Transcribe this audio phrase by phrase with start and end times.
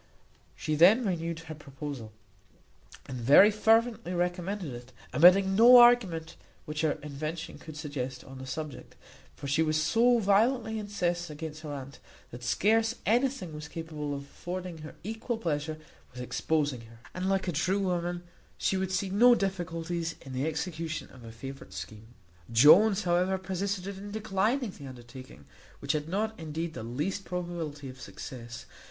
[0.55, 2.11] She then renewed her proposal,
[3.05, 8.47] and very fervently recommended it, omitting no argument which her invention could suggest on the
[8.47, 8.95] subject;
[9.35, 11.99] for she was so violently incensed against her aunt,
[12.31, 15.77] that scarce anything was capable of affording her equal pleasure
[16.11, 18.23] with exposing her; and, like a true woman,
[18.57, 22.15] she would see no difficulties in the execution of a favourite scheme.
[22.51, 25.45] Jones, however, persisted in declining the undertaking,
[25.79, 28.65] which had not, indeed, the least probability of success.